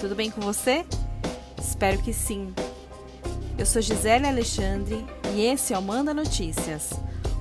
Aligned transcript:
tudo 0.00 0.14
bem 0.14 0.30
com 0.30 0.40
você? 0.40 0.86
Espero 1.60 1.98
que 1.98 2.10
sim. 2.10 2.54
Eu 3.58 3.66
sou 3.66 3.82
Gisele 3.82 4.26
Alexandre 4.26 5.04
e 5.34 5.42
esse 5.42 5.74
é 5.74 5.78
o 5.78 5.82
Manda 5.82 6.14
Notícias, 6.14 6.90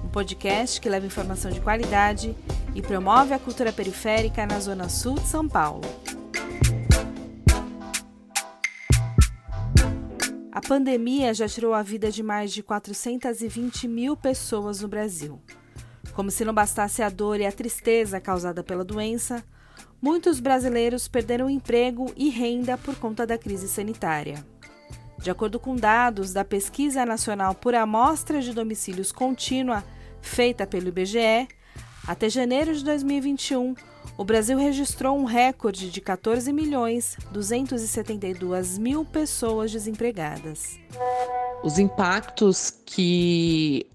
um 0.04 0.10
podcast 0.10 0.82
que 0.82 0.90
leva 0.90 1.06
informação 1.06 1.50
de 1.50 1.62
qualidade 1.62 2.36
e 2.76 2.82
promove 2.82 3.34
a 3.34 3.40
cultura 3.40 3.72
periférica 3.72 4.46
na 4.46 4.60
Zona 4.60 4.90
Sul 4.90 5.16
de 5.16 5.28
São 5.28 5.48
Paulo. 5.48 5.88
A 10.52 10.60
pandemia 10.60 11.34
já 11.34 11.48
tirou 11.48 11.74
a 11.74 11.82
vida 11.82 12.12
de 12.12 12.22
mais 12.22 12.52
de 12.52 12.62
420 12.62 13.88
mil 13.88 14.18
pessoas 14.18 14.82
no 14.82 14.90
Brasil. 14.90 15.42
Como 16.12 16.30
se 16.30 16.44
não 16.44 16.54
bastasse 16.54 17.02
a 17.02 17.08
dor 17.08 17.40
e 17.40 17.46
a 17.46 17.54
tristeza 17.54 18.20
causada 18.20 18.62
pela 18.62 18.84
doença, 18.84 19.46
muitos 20.02 20.40
brasileiros 20.40 21.08
perderam 21.08 21.50
emprego 21.50 22.12
e 22.16 22.30
renda 22.30 22.78
por 22.78 22.96
conta 22.96 23.26
da 23.26 23.38
crise 23.38 23.68
sanitária. 23.68 24.46
De 25.18 25.30
acordo 25.30 25.60
com 25.60 25.76
dados 25.76 26.32
da 26.32 26.46
Pesquisa 26.46 27.06
Nacional 27.06 27.54
por 27.54 27.76
Amostra 27.76 28.42
de 28.42 28.54
Domicílios 28.54 29.12
Contínua, 29.12 29.84
feita 30.22 30.66
pelo 30.66 30.88
IBGE, 30.88 31.48
até 32.08 32.30
janeiro 32.30 32.74
de 32.74 32.84
2021, 32.84 33.76
o 34.18 34.24
Brasil 34.24 34.58
registrou 34.58 35.18
um 35.18 35.26
recorde 35.26 35.92
de 35.92 36.02
14 36.02 36.52
milhões 36.52 37.18
272 37.32 38.78
mil 38.78 39.06
pessoas 39.06 39.72
desempregadas. 39.72 40.80
Os 41.64 41.78
impactos 41.78 42.74
que 42.86 43.86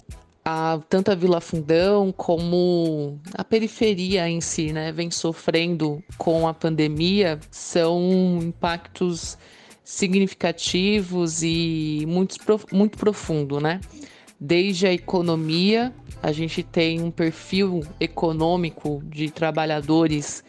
a, 0.45 0.79
tanto 0.89 1.11
a 1.11 1.15
Vila 1.15 1.41
Fundão 1.41 2.13
como 2.13 3.19
a 3.33 3.43
periferia 3.43 4.29
em 4.29 4.41
si, 4.41 4.73
né, 4.73 4.93
vem 4.93 5.11
sofrendo 5.11 6.03
com 6.19 6.47
a 6.47 6.53
pandemia 6.53 7.41
são 7.51 8.39
impactos 8.43 9.39
significativos 9.83 11.43
e 11.43 12.05
muito, 12.07 12.37
muito 12.73 12.99
profundo, 12.99 13.61
né? 13.61 13.81
Desde 14.41 14.87
a 14.87 14.93
economia 14.93 15.95
a 16.23 16.33
gente 16.33 16.63
tem 16.63 17.03
um 17.03 17.11
perfil 17.11 17.83
econômico 18.01 19.03
de 19.05 19.31
trabalhadores 19.31 20.43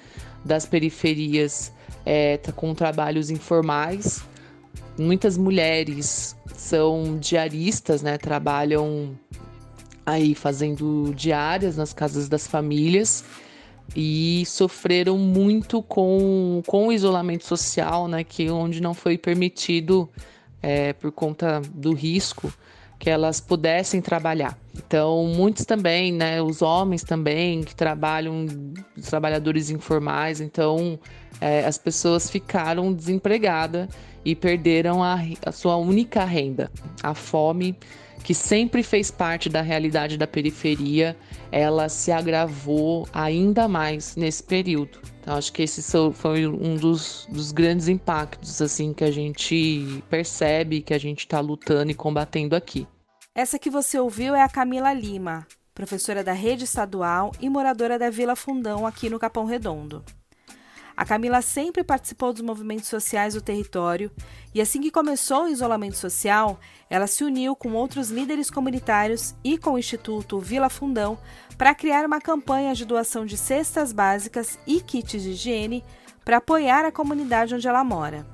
das 0.43 0.65
periferias 0.65 1.73
é, 2.05 2.37
tá 2.37 2.51
com 2.51 2.73
trabalhos 2.73 3.29
informais. 3.29 4.23
Muitas 4.97 5.37
mulheres 5.37 6.37
são 6.55 7.17
diaristas, 7.17 8.01
né? 8.01 8.17
Trabalham 8.17 9.17
aí 10.05 10.35
fazendo 10.35 11.13
diárias 11.15 11.75
nas 11.77 11.93
casas 11.93 12.29
das 12.29 12.45
famílias 12.45 13.23
e 13.95 14.43
sofreram 14.45 15.17
muito 15.17 15.81
com, 15.81 16.61
com 16.65 16.87
o 16.87 16.91
isolamento 16.91 17.45
social, 17.45 18.07
né? 18.07 18.23
Que 18.23 18.49
onde 18.49 18.81
não 18.81 18.93
foi 18.93 19.17
permitido 19.17 20.09
é, 20.61 20.93
por 20.93 21.11
conta 21.11 21.61
do 21.73 21.93
risco 21.93 22.51
que 22.97 23.09
elas 23.09 23.39
pudessem 23.39 24.01
trabalhar. 24.01 24.57
Então, 24.75 25.25
muitos 25.27 25.65
também, 25.65 26.11
né, 26.13 26.41
os 26.41 26.61
homens 26.61 27.03
também 27.03 27.61
que 27.61 27.75
trabalham, 27.75 28.45
os 28.97 29.05
trabalhadores 29.07 29.69
informais, 29.69 30.39
então 30.39 30.97
é, 31.41 31.65
as 31.65 31.77
pessoas 31.77 32.29
ficaram 32.29 32.93
desempregadas 32.93 33.89
e 34.23 34.35
perderam 34.35 35.03
a, 35.03 35.19
a 35.45 35.51
sua 35.51 35.75
única 35.75 36.23
renda. 36.23 36.71
A 37.03 37.13
fome, 37.13 37.77
que 38.23 38.33
sempre 38.33 38.81
fez 38.83 39.11
parte 39.11 39.49
da 39.49 39.61
realidade 39.61 40.17
da 40.17 40.25
periferia, 40.25 41.15
ela 41.51 41.89
se 41.89 42.11
agravou 42.11 43.07
ainda 43.13 43.67
mais 43.67 44.15
nesse 44.15 44.43
período. 44.43 44.99
Então, 45.21 45.35
acho 45.37 45.51
que 45.53 45.63
esse 45.63 45.81
foi 46.13 46.47
um 46.47 46.75
dos, 46.75 47.27
dos 47.29 47.51
grandes 47.51 47.87
impactos 47.87 48.61
assim 48.61 48.93
que 48.93 49.03
a 49.03 49.11
gente 49.11 50.03
percebe 50.09 50.81
que 50.81 50.93
a 50.93 50.99
gente 50.99 51.19
está 51.19 51.39
lutando 51.39 51.91
e 51.91 51.95
combatendo 51.95 52.55
aqui. 52.55 52.87
Essa 53.33 53.59
que 53.59 53.69
você 53.69 53.99
ouviu 53.99 54.33
é 54.33 54.41
a 54.41 54.49
Camila 54.49 54.93
Lima, 54.93 55.45
professora 55.73 56.23
da 56.23 56.31
rede 56.31 56.63
estadual 56.63 57.31
e 57.41 57.49
moradora 57.49 57.99
da 57.99 58.09
Vila 58.09 58.35
Fundão 58.35 58.87
aqui 58.87 59.09
no 59.09 59.19
Capão 59.19 59.45
Redondo. 59.45 60.03
A 60.97 61.03
Camila 61.03 61.41
sempre 61.41 61.83
participou 61.83 62.31
dos 62.31 62.41
movimentos 62.41 62.87
sociais 62.87 63.33
do 63.33 63.41
território 63.41 64.09
e, 64.53 64.61
assim 64.61 64.79
que 64.79 64.89
começou 64.89 65.43
o 65.43 65.47
isolamento 65.49 65.97
social, 65.97 66.57
ela 66.89 67.05
se 67.05 67.23
uniu 67.23 67.55
com 67.55 67.73
outros 67.73 68.09
líderes 68.09 68.49
comunitários 68.49 69.35
e 69.43 69.57
com 69.57 69.71
o 69.73 69.79
Instituto 69.79 70.39
Vila 70.39 70.69
Fundão 70.69 71.17
para 71.57 71.75
criar 71.75 72.05
uma 72.05 72.21
campanha 72.21 72.73
de 72.73 72.85
doação 72.85 73.25
de 73.25 73.37
cestas 73.37 73.91
básicas 73.91 74.57
e 74.65 74.79
kits 74.79 75.21
de 75.21 75.31
higiene 75.31 75.83
para 76.23 76.37
apoiar 76.37 76.85
a 76.85 76.91
comunidade 76.91 77.53
onde 77.53 77.67
ela 77.67 77.83
mora. 77.83 78.25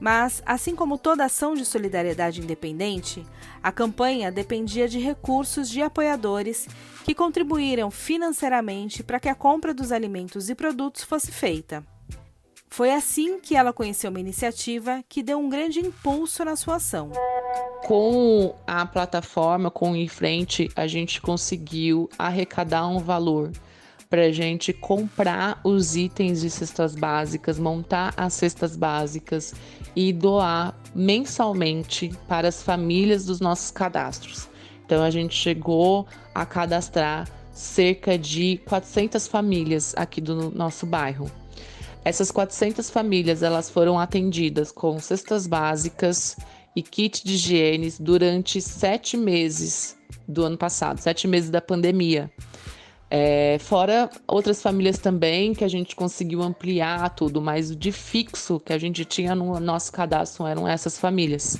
Mas, 0.00 0.42
assim 0.44 0.74
como 0.74 0.98
toda 0.98 1.24
ação 1.24 1.54
de 1.54 1.64
solidariedade 1.64 2.40
independente, 2.40 3.24
a 3.62 3.72
campanha 3.72 4.30
dependia 4.30 4.88
de 4.88 4.98
recursos 4.98 5.68
de 5.68 5.80
apoiadores 5.80 6.68
que 7.04 7.14
contribuíram 7.14 7.90
financeiramente 7.90 9.02
para 9.02 9.20
que 9.20 9.28
a 9.28 9.34
compra 9.34 9.72
dos 9.72 9.92
alimentos 9.92 10.50
e 10.50 10.54
produtos 10.54 11.02
fosse 11.04 11.30
feita. 11.30 11.84
Foi 12.68 12.92
assim 12.92 13.38
que 13.38 13.54
ela 13.54 13.72
conheceu 13.72 14.10
uma 14.10 14.18
iniciativa 14.18 15.04
que 15.08 15.22
deu 15.22 15.38
um 15.38 15.48
grande 15.48 15.78
impulso 15.78 16.44
na 16.44 16.56
sua 16.56 16.74
ação. 16.76 17.12
Com 17.84 18.52
a 18.66 18.84
plataforma, 18.84 19.70
com 19.70 19.92
o 19.92 20.08
Frente, 20.08 20.68
a 20.74 20.88
gente 20.88 21.20
conseguiu 21.20 22.10
arrecadar 22.18 22.88
um 22.88 22.98
valor 22.98 23.52
para 24.14 24.30
gente 24.30 24.72
comprar 24.72 25.60
os 25.64 25.96
itens 25.96 26.42
de 26.42 26.48
cestas 26.48 26.94
básicas, 26.94 27.58
montar 27.58 28.14
as 28.16 28.32
cestas 28.34 28.76
básicas 28.76 29.52
e 29.96 30.12
doar 30.12 30.72
mensalmente 30.94 32.12
para 32.28 32.46
as 32.46 32.62
famílias 32.62 33.24
dos 33.24 33.40
nossos 33.40 33.72
cadastros. 33.72 34.48
Então 34.86 35.02
a 35.02 35.10
gente 35.10 35.34
chegou 35.34 36.06
a 36.32 36.46
cadastrar 36.46 37.28
cerca 37.52 38.16
de 38.16 38.58
400 38.66 39.26
famílias 39.26 39.94
aqui 39.96 40.20
do 40.20 40.48
nosso 40.48 40.86
bairro. 40.86 41.28
Essas 42.04 42.30
400 42.30 42.88
famílias 42.90 43.42
elas 43.42 43.68
foram 43.68 43.98
atendidas 43.98 44.70
com 44.70 44.96
cestas 45.00 45.44
básicas 45.44 46.36
e 46.76 46.82
kit 46.82 47.24
de 47.24 47.34
higiene 47.34 47.92
durante 47.98 48.60
sete 48.60 49.16
meses 49.16 49.96
do 50.28 50.44
ano 50.44 50.56
passado, 50.56 51.00
sete 51.00 51.26
meses 51.26 51.50
da 51.50 51.60
pandemia. 51.60 52.30
É, 53.16 53.58
fora 53.60 54.10
outras 54.26 54.60
famílias 54.60 54.98
também 54.98 55.54
que 55.54 55.62
a 55.62 55.68
gente 55.68 55.94
conseguiu 55.94 56.42
ampliar 56.42 57.10
tudo, 57.10 57.40
mas 57.40 57.70
o 57.70 57.76
de 57.76 57.92
fixo 57.92 58.58
que 58.58 58.72
a 58.72 58.78
gente 58.78 59.04
tinha 59.04 59.36
no 59.36 59.60
nosso 59.60 59.92
cadastro 59.92 60.44
eram 60.48 60.66
essas 60.66 60.98
famílias. 60.98 61.56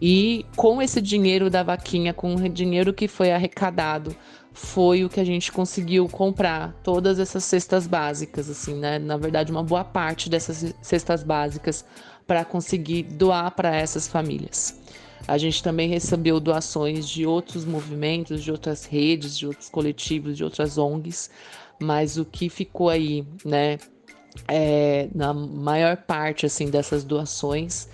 E 0.00 0.44
com 0.56 0.82
esse 0.82 1.00
dinheiro 1.00 1.48
da 1.48 1.62
vaquinha, 1.62 2.12
com 2.12 2.34
o 2.34 2.48
dinheiro 2.48 2.92
que 2.92 3.06
foi 3.06 3.30
arrecadado, 3.30 4.16
foi 4.52 5.04
o 5.04 5.08
que 5.08 5.20
a 5.20 5.24
gente 5.24 5.52
conseguiu 5.52 6.08
comprar 6.08 6.74
todas 6.82 7.20
essas 7.20 7.44
cestas 7.44 7.86
básicas, 7.86 8.50
assim, 8.50 8.74
né? 8.74 8.98
Na 8.98 9.16
verdade, 9.16 9.52
uma 9.52 9.62
boa 9.62 9.84
parte 9.84 10.28
dessas 10.28 10.74
cestas 10.82 11.22
básicas 11.22 11.84
para 12.26 12.44
conseguir 12.44 13.04
doar 13.04 13.52
para 13.52 13.72
essas 13.76 14.08
famílias. 14.08 14.76
A 15.26 15.38
gente 15.38 15.62
também 15.62 15.88
recebeu 15.88 16.40
doações 16.40 17.08
de 17.08 17.24
outros 17.24 17.64
movimentos, 17.64 18.42
de 18.42 18.50
outras 18.50 18.84
redes, 18.84 19.38
de 19.38 19.46
outros 19.46 19.68
coletivos, 19.68 20.36
de 20.36 20.44
outras 20.44 20.78
ONGs, 20.78 21.30
mas 21.80 22.16
o 22.16 22.24
que 22.24 22.48
ficou 22.48 22.88
aí, 22.88 23.24
né, 23.44 23.78
é, 24.48 25.08
na 25.14 25.32
maior 25.32 25.96
parte 25.96 26.46
assim 26.46 26.70
dessas 26.70 27.04
doações 27.04 27.88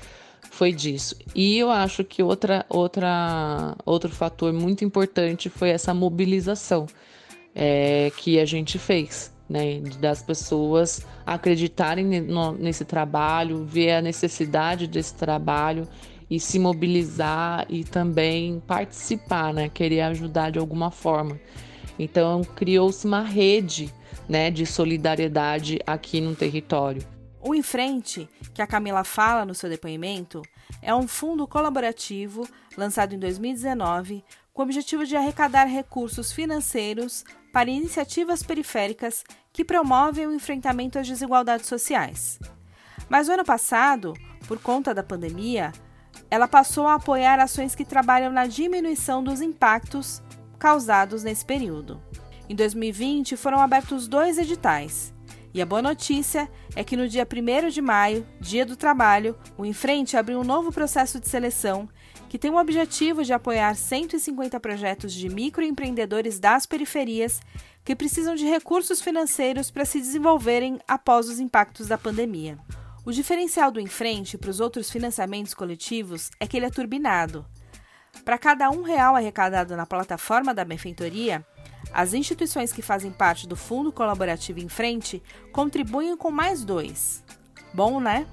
foi 0.51 0.73
disso. 0.73 1.17
E 1.35 1.59
eu 1.59 1.71
acho 1.71 2.03
que 2.03 2.23
outra, 2.23 2.65
outra, 2.69 3.77
outro 3.85 4.11
fator 4.11 4.53
muito 4.53 4.85
importante 4.85 5.49
foi 5.49 5.71
essa 5.71 5.93
mobilização 5.93 6.87
é, 7.55 8.11
que 8.17 8.41
a 8.41 8.45
gente 8.45 8.79
fez. 8.79 9.37
Né, 9.49 9.81
das 9.99 10.23
pessoas 10.23 11.07
acreditarem 11.25 12.05
nesse 12.59 12.85
trabalho, 12.85 13.65
ver 13.65 13.93
a 13.93 14.03
necessidade 14.03 14.87
desse 14.87 15.15
trabalho 15.15 15.89
e 16.31 16.39
se 16.39 16.59
mobilizar 16.59 17.67
e 17.69 17.85
também 17.85 18.61
participar, 18.67 19.53
né? 19.53 19.69
Querer 19.69 20.03
ajudar 20.03 20.51
de 20.51 20.59
alguma 20.59 20.91
forma. 20.91 21.41
Então 21.99 22.43
criou-se 22.43 23.07
uma 23.07 23.23
rede, 23.23 23.93
né, 24.29 24.51
de 24.51 24.67
solidariedade 24.67 25.79
aqui 25.87 26.21
no 26.21 26.37
território. 26.37 27.03
O 27.41 27.55
Em 27.55 27.63
Frente, 27.63 28.29
que 28.53 28.61
a 28.61 28.67
Camila 28.67 29.05
fala 29.05 29.45
no 29.45 29.55
seu 29.55 29.71
depoimento, 29.71 30.43
é 30.83 30.95
um 30.95 31.09
fundo 31.09 31.47
colaborativo 31.47 32.47
lançado 32.77 33.15
em 33.15 33.19
2019 33.19 34.25
com 34.53 34.63
o 34.63 34.65
objetivo 34.65 35.05
de 35.05 35.17
arrecadar 35.17 35.67
recursos 35.67 36.33
financeiros 36.33 37.25
para 37.53 37.71
iniciativas 37.71 38.43
periféricas 38.43 39.25
que 39.53 39.65
promovem 39.65 40.27
o 40.27 40.35
enfrentamento 40.35 40.99
às 40.99 41.07
desigualdades 41.07 41.67
sociais. 41.67 42.39
Mas 43.09 43.29
no 43.29 43.35
ano 43.35 43.45
passado, 43.45 44.15
por 44.47 44.59
conta 44.59 44.93
da 44.93 45.03
pandemia, 45.03 45.73
ela 46.31 46.47
passou 46.47 46.87
a 46.87 46.95
apoiar 46.95 47.39
ações 47.41 47.75
que 47.75 47.85
trabalham 47.85 48.33
na 48.33 48.47
diminuição 48.47 49.23
dos 49.23 49.41
impactos 49.41 50.23
causados 50.59 51.23
nesse 51.23 51.45
período. 51.45 52.03
Em 52.49 52.55
2020, 52.55 53.37
foram 53.37 53.61
abertos 53.61 54.09
dois 54.09 54.39
editais, 54.39 55.15
E 55.55 55.63
a 55.63 55.67
boa 55.67 55.81
notícia 55.81 56.49
é 56.77 56.85
que 56.85 56.97
no 56.97 57.09
dia 57.09 57.27
1 57.27 57.71
de 57.71 57.81
maio, 57.81 58.27
dia 58.39 58.67
do 58.67 58.77
trabalho, 58.77 59.37
o 59.57 59.65
Enfrente 59.65 60.17
abriu 60.17 60.39
um 60.39 60.45
novo 60.45 60.71
processo 60.71 61.19
de 61.19 61.29
seleção 61.29 61.89
que 62.29 62.39
tem 62.39 62.51
o 62.51 62.59
objetivo 62.59 63.25
de 63.25 63.33
apoiar 63.33 63.75
150 63.75 64.61
projetos 64.61 65.13
de 65.15 65.29
microempreendedores 65.31 66.39
das 66.39 66.67
periferias 66.67 67.41
que 67.85 67.97
precisam 67.97 68.35
de 68.35 68.45
recursos 68.45 69.01
financeiros 69.01 69.71
para 69.71 69.87
se 69.87 69.99
desenvolverem 69.99 70.79
após 70.87 71.29
os 71.29 71.41
impactos 71.41 71.89
da 71.89 71.97
pandemia. 71.97 72.59
O 73.09 73.11
diferencial 73.11 73.71
do 73.71 73.81
Enfrente 73.81 74.37
para 74.37 74.51
os 74.51 74.61
outros 74.61 74.91
financiamentos 74.91 75.55
coletivos 75.55 76.31
é 76.39 76.47
que 76.47 76.59
ele 76.59 76.67
é 76.67 76.71
turbinado. 76.71 77.43
Para 78.23 78.37
cada 78.37 78.69
um 78.69 78.83
real 78.83 79.17
arrecadado 79.17 79.75
na 79.75 79.87
plataforma 79.87 80.53
da 80.53 80.63
benfeitoria, 80.63 81.43
as 81.91 82.13
instituições 82.13 82.71
que 82.71 82.83
fazem 82.83 83.11
parte 83.11 83.49
do 83.49 83.57
Fundo 83.57 83.91
Colaborativo 83.91 84.61
em 84.61 84.69
Frente 84.69 85.23
contribuem 85.53 86.19
com 86.19 86.31
mais 86.31 86.63
dois. 86.63 87.25
Bom, 87.73 87.99
né? 87.99 88.27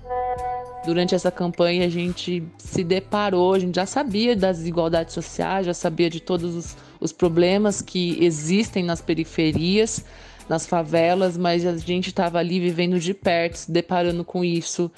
Durante 0.84 1.16
essa 1.16 1.32
campanha 1.32 1.86
a 1.86 1.90
gente 1.90 2.44
se 2.58 2.84
deparou, 2.84 3.54
a 3.54 3.60
gente 3.60 3.76
já 3.76 3.86
sabia 3.86 4.36
das 4.36 4.58
desigualdades 4.58 5.14
sociais, 5.14 5.68
já 5.68 5.74
sabia 5.74 6.10
de 6.10 6.20
todos 6.20 6.54
os, 6.54 6.76
os 7.00 7.14
problemas 7.14 7.82
que 7.82 8.22
existem 8.22 8.84
nas 8.84 9.00
periferias, 9.00 10.04
nas 10.48 10.66
favelas, 10.66 11.38
mas 11.38 11.66
a 11.66 11.76
gente 11.78 12.08
estava 12.08 12.40
ali 12.40 12.60
vivendo 12.60 13.00
de 13.00 13.14
perto, 13.14 13.56
se 13.56 13.72
deparando 13.72 14.24
com 14.24 14.44
isso, 14.44 14.92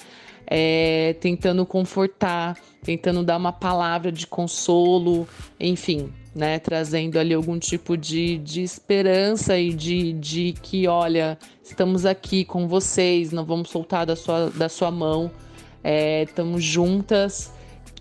é, 0.46 1.14
tentando 1.20 1.64
confortar, 1.66 2.56
tentando 2.82 3.22
dar 3.22 3.36
uma 3.36 3.52
palavra 3.52 4.10
de 4.10 4.26
consolo, 4.26 5.28
enfim, 5.58 6.12
né, 6.34 6.58
trazendo 6.58 7.18
ali 7.18 7.34
algum 7.34 7.58
tipo 7.58 7.96
de, 7.96 8.38
de 8.38 8.62
esperança 8.62 9.58
e 9.58 9.72
de, 9.72 10.12
de 10.14 10.54
que, 10.62 10.86
olha, 10.86 11.38
estamos 11.62 12.06
aqui 12.06 12.44
com 12.44 12.68
vocês, 12.68 13.32
não 13.32 13.44
vamos 13.44 13.70
soltar 13.70 14.06
da 14.06 14.16
sua, 14.16 14.50
da 14.50 14.68
sua 14.68 14.90
mão, 14.90 15.30
é, 15.82 16.22
estamos 16.22 16.62
juntas. 16.62 17.52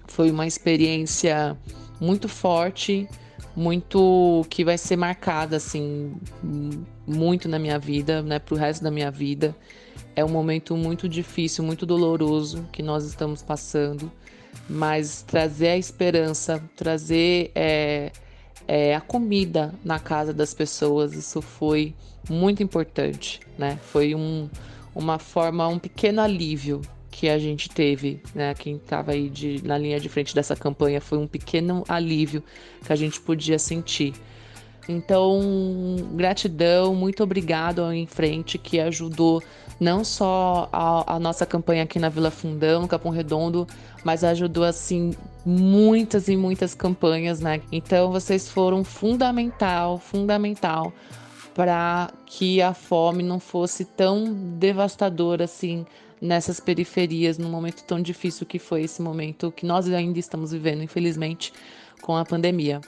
Foi 0.07 0.31
uma 0.31 0.47
experiência 0.47 1.57
muito 1.99 2.29
forte, 2.29 3.07
muito 3.57 4.45
que 4.51 4.63
vai 4.63 4.77
ser 4.77 4.95
marcada 4.95 5.57
assim 5.57 6.15
muito 7.07 7.49
na 7.49 7.57
minha 7.57 7.79
vida, 7.79 8.21
né, 8.21 8.37
para 8.37 8.53
o 8.53 8.57
resto 8.57 8.83
da 8.83 8.91
minha 8.91 9.09
vida. 9.09 9.55
É 10.15 10.23
um 10.23 10.29
momento 10.29 10.77
muito 10.77 11.09
difícil, 11.09 11.63
muito 11.63 11.83
doloroso 11.83 12.67
que 12.71 12.83
nós 12.83 13.03
estamos 13.03 13.41
passando, 13.41 14.11
mas 14.69 15.23
trazer 15.23 15.69
a 15.69 15.77
esperança, 15.77 16.63
trazer 16.75 17.51
é, 17.55 18.11
é, 18.67 18.95
a 18.95 19.01
comida 19.01 19.73
na 19.83 19.97
casa 19.97 20.31
das 20.31 20.53
pessoas. 20.53 21.13
Isso 21.13 21.41
foi 21.41 21.95
muito 22.29 22.61
importante, 22.61 23.39
né? 23.57 23.79
Foi 23.81 24.13
um, 24.13 24.47
uma 24.93 25.17
forma, 25.17 25.67
um 25.67 25.79
pequeno 25.79 26.21
alívio 26.21 26.81
que 27.17 27.27
a 27.27 27.39
gente 27.39 27.67
teve, 27.67 28.21
né? 28.35 28.53
Quem 28.53 28.75
estava 28.75 29.11
aí 29.11 29.27
de, 29.27 29.59
na 29.65 29.75
linha 29.75 29.99
de 29.99 30.07
frente 30.07 30.35
dessa 30.35 30.55
campanha 30.55 31.01
foi 31.01 31.17
um 31.17 31.25
pequeno 31.25 31.83
alívio 31.89 32.43
que 32.85 32.93
a 32.93 32.95
gente 32.95 33.19
podia 33.19 33.57
sentir. 33.57 34.13
Então, 34.87 35.41
gratidão, 36.13 36.93
muito 36.93 37.23
obrigado 37.23 37.79
ao 37.81 37.91
Em 37.91 38.05
Frente 38.05 38.59
que 38.59 38.79
ajudou 38.79 39.41
não 39.79 40.03
só 40.03 40.69
a, 40.71 41.15
a, 41.15 41.19
nossa 41.19 41.43
campanha 41.43 41.83
aqui 41.83 41.97
na 41.97 42.07
Vila 42.07 42.29
Fundão, 42.29 42.83
no 42.83 42.87
Capão 42.87 43.11
Redondo, 43.11 43.67
mas 44.03 44.23
ajudou 44.23 44.63
assim 44.63 45.11
muitas 45.43 46.27
e 46.27 46.37
muitas 46.37 46.75
campanhas, 46.75 47.39
né? 47.39 47.61
Então 47.71 48.11
vocês 48.11 48.47
foram 48.47 48.83
fundamental, 48.83 49.97
fundamental 49.97 50.93
para 51.55 52.11
que 52.27 52.61
a 52.61 52.75
fome 52.75 53.23
não 53.23 53.39
fosse 53.39 53.85
tão 53.85 54.31
devastadora 54.59 55.45
assim 55.45 55.83
nessas 56.21 56.59
periferias 56.59 57.37
num 57.37 57.49
momento 57.49 57.83
tão 57.83 58.01
difícil 58.01 58.45
que 58.45 58.59
foi 58.59 58.83
esse 58.83 59.01
momento 59.01 59.51
que 59.51 59.65
nós 59.65 59.87
ainda 59.91 60.19
estamos 60.19 60.51
vivendo, 60.51 60.83
infelizmente, 60.83 61.53
com 62.01 62.15
a 62.15 62.25
pandemia. 62.25 62.81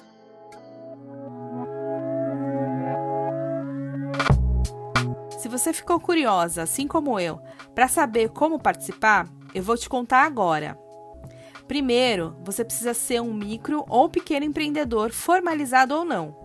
Se 5.37 5.47
você 5.47 5.71
ficou 5.71 5.99
curiosa, 5.99 6.63
assim 6.63 6.87
como 6.87 7.19
eu, 7.19 7.39
para 7.73 7.87
saber 7.87 8.29
como 8.29 8.59
participar, 8.59 9.27
eu 9.53 9.63
vou 9.63 9.77
te 9.77 9.87
contar 9.87 10.23
agora. 10.23 10.77
Primeiro, 11.67 12.35
você 12.43 12.65
precisa 12.65 12.93
ser 12.93 13.21
um 13.21 13.33
micro 13.33 13.85
ou 13.87 14.09
pequeno 14.09 14.45
empreendedor, 14.45 15.11
formalizado 15.11 15.95
ou 15.95 16.03
não. 16.03 16.35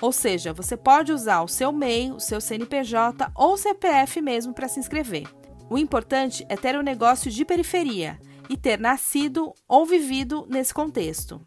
Ou 0.00 0.12
seja, 0.12 0.52
você 0.52 0.76
pode 0.76 1.12
usar 1.12 1.42
o 1.42 1.48
seu 1.48 1.72
MEI, 1.72 2.12
o 2.12 2.20
seu 2.20 2.40
CNPJ 2.40 3.30
ou 3.34 3.56
CPF 3.56 4.20
mesmo 4.20 4.52
para 4.52 4.68
se 4.68 4.78
inscrever. 4.78 5.26
O 5.70 5.78
importante 5.78 6.44
é 6.48 6.56
ter 6.56 6.78
um 6.78 6.82
negócio 6.82 7.30
de 7.30 7.44
periferia 7.44 8.18
e 8.48 8.56
ter 8.56 8.78
nascido 8.78 9.54
ou 9.66 9.86
vivido 9.86 10.46
nesse 10.48 10.74
contexto. 10.74 11.40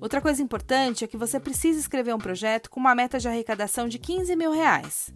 Outra 0.00 0.20
coisa 0.20 0.42
importante 0.42 1.04
é 1.04 1.06
que 1.06 1.16
você 1.16 1.40
precisa 1.40 1.78
escrever 1.78 2.14
um 2.14 2.18
projeto 2.18 2.70
com 2.70 2.80
uma 2.80 2.94
meta 2.94 3.18
de 3.18 3.28
arrecadação 3.28 3.88
de 3.88 3.98
15 3.98 4.36
mil 4.36 4.52
reais. 4.52 5.12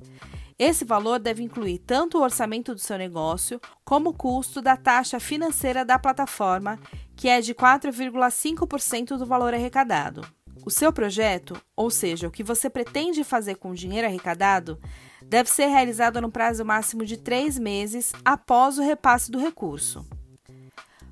Esse 0.58 0.84
valor 0.84 1.18
deve 1.18 1.42
incluir 1.42 1.78
tanto 1.78 2.18
o 2.18 2.22
orçamento 2.22 2.74
do 2.74 2.80
seu 2.80 2.98
negócio 2.98 3.58
como 3.84 4.10
o 4.10 4.14
custo 4.14 4.60
da 4.60 4.76
taxa 4.76 5.18
financeira 5.18 5.84
da 5.86 5.98
plataforma, 5.98 6.78
que 7.16 7.28
é 7.28 7.40
de 7.40 7.54
4,5% 7.54 9.16
do 9.16 9.24
valor 9.24 9.54
arrecadado. 9.54 10.20
O 10.64 10.70
seu 10.70 10.92
projeto, 10.92 11.60
ou 11.74 11.90
seja, 11.90 12.28
o 12.28 12.30
que 12.30 12.42
você 12.42 12.68
pretende 12.68 13.24
fazer 13.24 13.54
com 13.56 13.70
o 13.70 13.74
dinheiro 13.74 14.06
arrecadado, 14.06 14.78
deve 15.22 15.48
ser 15.50 15.66
realizado 15.66 16.20
no 16.20 16.30
prazo 16.30 16.64
máximo 16.64 17.04
de 17.04 17.16
três 17.16 17.58
meses 17.58 18.12
após 18.24 18.78
o 18.78 18.82
repasse 18.82 19.30
do 19.30 19.38
recurso. 19.38 20.04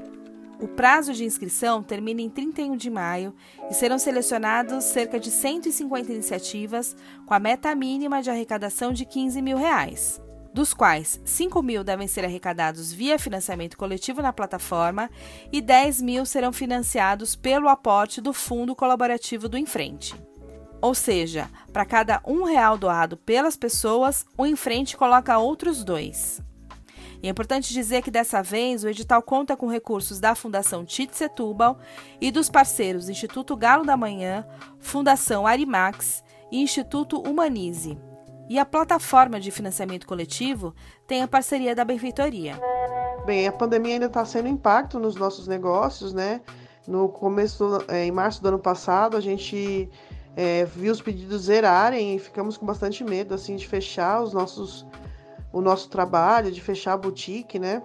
O 0.59 0.69
prazo 0.69 1.13
de 1.13 1.25
inscrição 1.25 1.83
termina 1.83 2.23
em 2.23 2.31
31 2.31 2.77
de 2.77 2.89
maio 2.89 3.35
e 3.69 3.75
serão 3.75 3.99
selecionados 3.99 4.85
cerca 4.85 5.21
de 5.21 5.31
150 5.31 6.11
iniciativas 6.13 6.97
com 7.27 7.35
a 7.35 7.39
meta 7.39 7.75
mínima 7.75 8.23
de 8.23 8.31
arrecadação 8.31 8.91
de 8.93 9.05
15 9.05 9.43
mil 9.43 9.59
reais, 9.59 10.23
dos 10.53 10.75
quais 10.75 11.21
5 11.25 11.63
mil 11.63 11.83
devem 11.83 12.07
ser 12.07 12.25
arrecadados 12.25 12.93
via 12.93 13.19
financiamento 13.19 13.77
coletivo 13.77 14.21
na 14.21 14.33
plataforma 14.33 15.11
e 15.51 15.61
10 15.61 16.03
mil 16.03 16.27
serão 16.27 16.53
financiados 16.53 17.35
pelo 17.35 17.69
aporte 17.69 18.21
do 18.21 18.33
Fundo 18.33 18.75
Colaborativo 18.75 19.49
do 19.49 19.57
Enfrente. 19.57 20.15
Ou 20.81 20.95
seja, 20.95 21.49
para 21.73 21.85
cada 21.85 22.21
um 22.27 22.43
real 22.43 22.77
doado 22.77 23.17
pelas 23.17 23.57
pessoas, 23.57 24.27
o 24.37 24.45
Enfrente 24.45 24.97
coloca 24.97 25.39
outros 25.39 25.85
dois. 25.85 26.43
E 27.23 27.29
é 27.29 27.31
importante 27.31 27.73
dizer 27.73 28.03
que 28.03 28.11
dessa 28.11 28.43
vez 28.43 28.83
o 28.83 28.89
edital 28.89 29.23
conta 29.23 29.57
com 29.57 29.69
recursos 29.69 30.19
da 30.19 30.35
Fundação 30.35 30.85
Tite 30.85 31.17
Setúbal 31.17 31.79
e 32.21 32.33
dos 32.33 32.51
parceiros 32.51 33.09
Instituto 33.09 33.57
Galo 33.57 33.85
da 33.85 33.97
Manhã, 33.97 34.45
Fundação 34.81 35.47
Arimax 35.47 36.23
e 36.51 36.61
Instituto 36.61 37.21
Humanize. 37.21 37.97
E 38.53 38.59
a 38.59 38.67
plataforma 38.67 39.41
de 39.41 39.51
financiamento 39.51 40.07
coletivo 40.07 40.75
tem 41.07 41.23
a 41.23 41.27
parceria 41.27 41.75
da 41.75 41.87
Benfeitoria. 41.87 42.61
Bem, 43.25 43.49
a 43.49 43.53
pandemia 43.53 43.95
ainda 43.95 44.05
está 44.05 44.27
sendo 44.27 44.47
impacto 44.47 44.99
nos 44.99 45.17
nossos 45.17 45.47
negócios, 45.49 46.13
né? 46.13 46.43
No 46.87 47.09
começo, 47.09 47.83
é, 47.89 48.05
em 48.05 48.11
março 48.11 48.43
do 48.43 48.49
ano 48.49 48.59
passado, 48.59 49.17
a 49.17 49.21
gente 49.21 49.89
é, 50.37 50.67
viu 50.67 50.93
os 50.93 51.01
pedidos 51.01 51.45
zerarem 51.45 52.15
e 52.15 52.19
ficamos 52.19 52.59
com 52.59 52.67
bastante 52.67 53.03
medo, 53.03 53.33
assim, 53.33 53.57
de 53.57 53.67
fechar 53.67 54.21
os 54.21 54.35
nossos 54.35 54.87
o 55.51 55.63
nosso 55.63 55.89
trabalho, 55.89 56.53
de 56.53 56.61
fechar 56.61 56.93
a 56.93 56.99
boutique, 56.99 57.59
né? 57.59 57.83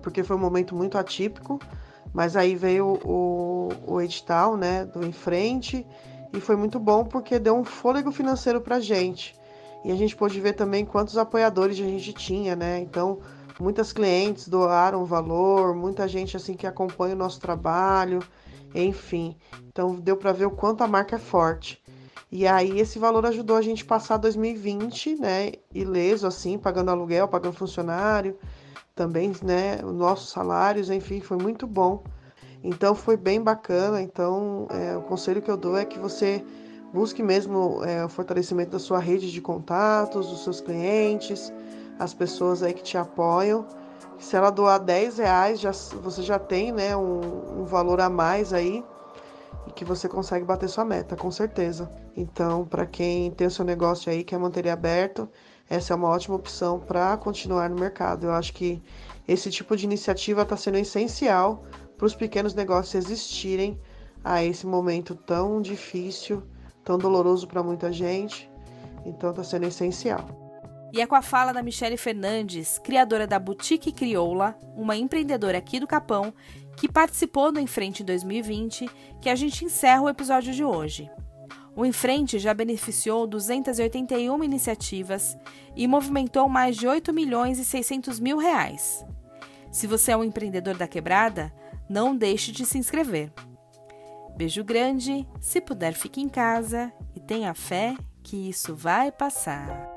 Porque 0.00 0.22
foi 0.22 0.36
um 0.36 0.40
momento 0.40 0.74
muito 0.74 0.96
atípico. 0.96 1.60
Mas 2.14 2.34
aí 2.34 2.56
veio 2.56 2.98
o, 3.04 3.68
o 3.86 4.00
edital, 4.00 4.56
né, 4.56 4.86
do 4.86 5.04
Em 5.04 5.12
Frente, 5.12 5.86
e 6.32 6.40
foi 6.40 6.56
muito 6.56 6.80
bom 6.80 7.04
porque 7.04 7.38
deu 7.38 7.54
um 7.54 7.64
fôlego 7.64 8.10
financeiro 8.10 8.58
pra 8.58 8.80
gente. 8.80 9.41
E 9.84 9.90
a 9.90 9.96
gente 9.96 10.16
pôde 10.16 10.40
ver 10.40 10.52
também 10.52 10.84
quantos 10.84 11.16
apoiadores 11.18 11.78
a 11.78 11.82
gente 11.82 12.12
tinha, 12.12 12.54
né? 12.54 12.80
Então, 12.80 13.18
muitas 13.58 13.92
clientes 13.92 14.48
doaram 14.48 15.04
valor, 15.04 15.74
muita 15.74 16.06
gente 16.06 16.36
assim 16.36 16.54
que 16.54 16.66
acompanha 16.66 17.14
o 17.14 17.18
nosso 17.18 17.40
trabalho, 17.40 18.20
enfim. 18.74 19.36
Então, 19.68 19.94
deu 19.94 20.16
para 20.16 20.32
ver 20.32 20.46
o 20.46 20.50
quanto 20.50 20.82
a 20.82 20.88
marca 20.88 21.16
é 21.16 21.18
forte. 21.18 21.82
E 22.32 22.46
aí 22.46 22.80
esse 22.80 22.98
valor 22.98 23.26
ajudou 23.26 23.58
a 23.58 23.62
gente 23.62 23.84
passar 23.84 24.16
2020, 24.16 25.16
né, 25.16 25.52
ileso 25.74 26.26
assim, 26.26 26.56
pagando 26.56 26.90
aluguel, 26.90 27.28
pagando 27.28 27.54
funcionário, 27.54 28.38
também, 28.94 29.32
né, 29.42 29.80
os 29.84 29.92
nossos 29.92 30.30
salários, 30.30 30.88
enfim, 30.88 31.20
foi 31.20 31.36
muito 31.36 31.66
bom. 31.66 32.02
Então 32.64 32.94
foi 32.94 33.18
bem 33.18 33.38
bacana. 33.42 34.00
Então 34.00 34.66
é, 34.70 34.96
o 34.96 35.02
conselho 35.02 35.42
que 35.42 35.50
eu 35.50 35.58
dou 35.58 35.76
é 35.76 35.84
que 35.84 35.98
você 35.98 36.42
busque 36.92 37.22
mesmo 37.22 37.82
é, 37.84 38.04
o 38.04 38.08
fortalecimento 38.08 38.72
da 38.72 38.78
sua 38.78 38.98
rede 38.98 39.30
de 39.32 39.40
contatos, 39.40 40.28
dos 40.28 40.44
seus 40.44 40.60
clientes, 40.60 41.52
as 41.98 42.12
pessoas 42.12 42.62
aí 42.62 42.74
que 42.74 42.82
te 42.82 42.98
apoiam. 42.98 43.66
Se 44.18 44.36
ela 44.36 44.50
doar 44.50 44.78
10 44.78 45.18
reais, 45.18 45.60
já, 45.60 45.72
você 45.72 46.22
já 46.22 46.38
tem 46.38 46.70
né, 46.70 46.96
um, 46.96 47.62
um 47.62 47.64
valor 47.64 48.00
a 48.00 48.08
mais 48.08 48.52
aí 48.52 48.84
e 49.66 49.72
que 49.72 49.84
você 49.84 50.08
consegue 50.08 50.44
bater 50.44 50.68
sua 50.68 50.84
meta, 50.84 51.16
com 51.16 51.30
certeza. 51.30 51.90
Então, 52.16 52.64
para 52.64 52.86
quem 52.86 53.30
tem 53.30 53.46
o 53.46 53.50
seu 53.50 53.64
negócio 53.64 54.12
aí, 54.12 54.22
quer 54.22 54.38
manter 54.38 54.60
ele 54.60 54.70
aberto, 54.70 55.28
essa 55.68 55.92
é 55.92 55.96
uma 55.96 56.08
ótima 56.08 56.36
opção 56.36 56.78
para 56.78 57.16
continuar 57.16 57.70
no 57.70 57.76
mercado. 57.78 58.26
Eu 58.26 58.32
acho 58.32 58.52
que 58.52 58.82
esse 59.26 59.50
tipo 59.50 59.76
de 59.76 59.84
iniciativa 59.84 60.42
está 60.42 60.56
sendo 60.56 60.78
essencial 60.78 61.64
para 61.96 62.06
os 62.06 62.14
pequenos 62.14 62.54
negócios 62.54 62.94
existirem 62.94 63.80
a 64.24 64.44
esse 64.44 64.66
momento 64.66 65.14
tão 65.14 65.60
difícil, 65.60 66.42
tão 66.84 66.98
doloroso 66.98 67.46
para 67.46 67.62
muita 67.62 67.92
gente. 67.92 68.50
Então, 69.04 69.30
está 69.30 69.42
sendo 69.42 69.66
essencial. 69.66 70.42
E 70.92 71.00
é 71.00 71.06
com 71.06 71.14
a 71.14 71.22
fala 71.22 71.52
da 71.52 71.62
Michele 71.62 71.96
Fernandes, 71.96 72.78
criadora 72.78 73.26
da 73.26 73.38
Boutique 73.38 73.90
Crioula, 73.92 74.54
uma 74.76 74.94
empreendedora 74.94 75.56
aqui 75.56 75.80
do 75.80 75.86
Capão, 75.86 76.34
que 76.76 76.90
participou 76.90 77.50
do 77.50 77.58
Enfrente 77.58 78.02
em 78.02 78.06
2020, 78.06 78.90
que 79.20 79.30
a 79.30 79.34
gente 79.34 79.64
encerra 79.64 80.02
o 80.02 80.08
episódio 80.08 80.52
de 80.52 80.62
hoje. 80.62 81.10
O 81.74 81.86
Enfrente 81.86 82.38
já 82.38 82.52
beneficiou 82.52 83.26
281 83.26 84.44
iniciativas 84.44 85.38
e 85.74 85.86
movimentou 85.88 86.46
mais 86.46 86.76
de 86.76 86.86
8 86.86 87.10
milhões 87.12 87.58
e 87.58 87.64
600 87.64 88.20
mil 88.20 88.36
reais. 88.36 89.02
Se 89.70 89.86
você 89.86 90.12
é 90.12 90.16
um 90.16 90.22
empreendedor 90.22 90.76
da 90.76 90.86
quebrada, 90.86 91.50
não 91.88 92.14
deixe 92.14 92.52
de 92.52 92.66
se 92.66 92.76
inscrever. 92.76 93.32
Beijo 94.36 94.64
grande, 94.64 95.26
se 95.40 95.60
puder 95.60 95.92
fique 95.94 96.20
em 96.20 96.28
casa 96.28 96.92
e 97.14 97.20
tenha 97.20 97.54
fé 97.54 97.94
que 98.22 98.48
isso 98.48 98.74
vai 98.74 99.12
passar. 99.12 99.92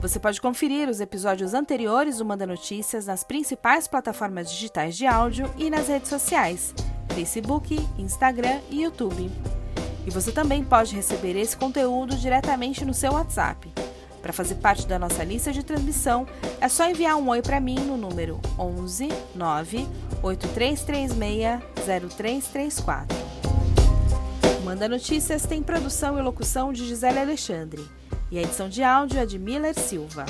Você 0.00 0.20
pode 0.20 0.38
conferir 0.40 0.88
os 0.88 1.00
episódios 1.00 1.54
anteriores 1.54 2.18
do 2.18 2.24
Manda 2.26 2.46
Notícias 2.46 3.06
nas 3.06 3.24
principais 3.24 3.88
plataformas 3.88 4.50
digitais 4.50 4.96
de 4.96 5.06
áudio 5.06 5.50
e 5.56 5.70
nas 5.70 5.88
redes 5.88 6.10
sociais: 6.10 6.74
Facebook, 7.14 7.74
Instagram 7.96 8.60
e 8.68 8.82
YouTube. 8.82 9.30
E 10.06 10.10
você 10.10 10.30
também 10.30 10.62
pode 10.62 10.94
receber 10.94 11.36
esse 11.36 11.56
conteúdo 11.56 12.16
diretamente 12.16 12.84
no 12.84 12.92
seu 12.92 13.12
WhatsApp. 13.12 13.72
Para 14.24 14.32
fazer 14.32 14.54
parte 14.54 14.86
da 14.86 14.98
nossa 14.98 15.22
lista 15.22 15.52
de 15.52 15.62
transmissão, 15.62 16.26
é 16.58 16.66
só 16.66 16.88
enviar 16.88 17.14
um 17.16 17.28
oi 17.28 17.42
para 17.42 17.60
mim 17.60 17.74
no 17.74 17.94
número 17.94 18.40
11 18.58 19.08
9 19.34 19.86
8336 20.22 21.60
0334. 21.84 23.18
Manda 24.64 24.88
Notícias 24.88 25.44
tem 25.44 25.62
produção 25.62 26.18
e 26.18 26.22
locução 26.22 26.72
de 26.72 26.86
Gisele 26.86 27.18
Alexandre 27.18 27.86
e 28.30 28.38
a 28.38 28.42
edição 28.42 28.66
de 28.66 28.82
áudio 28.82 29.20
é 29.20 29.26
de 29.26 29.38
Miller 29.38 29.78
Silva. 29.78 30.24